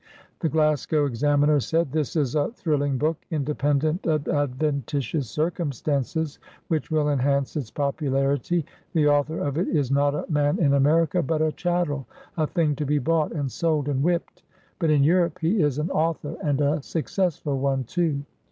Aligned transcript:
"'The 0.39 0.49
Glasgow 0.49 1.05
Examiner 1.05 1.59
said: 1.59 1.91
—''This 1.91 2.15
is 2.15 2.33
a 2.33 2.51
thril 2.57 2.79
ling 2.79 2.97
book; 2.97 3.17
independent 3.29 4.07
of 4.07 4.27
adventitious 4.27 5.29
circumstances, 5.29 6.39
which 6.69 6.89
will 6.89 7.09
enhance 7.11 7.55
its 7.55 7.69
popularity. 7.69 8.65
The 8.93 9.07
author 9.07 9.37
of 9.37 9.59
it 9.59 9.67
is 9.67 9.91
not 9.91 10.15
a 10.15 10.25
man 10.27 10.57
in 10.57 10.73
America, 10.73 11.21
but 11.21 11.43
a 11.43 11.51
chattel.— 11.51 12.07
a 12.37 12.47
thing 12.47 12.75
to 12.77 12.85
be 12.87 12.97
bought, 12.97 13.31
and 13.31 13.51
sold, 13.51 13.87
and 13.87 14.01
whipped: 14.01 14.41
but 14.79 14.89
in 14.89 15.03
Europe, 15.03 15.37
he 15.39 15.61
is 15.61 15.77
an 15.77 15.91
author, 15.91 16.35
and 16.43 16.61
a 16.61 16.81
successful 16.81 17.59
one. 17.59 17.83
too. 17.83 18.23